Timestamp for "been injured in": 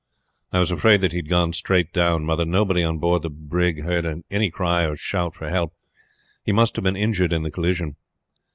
6.83-7.43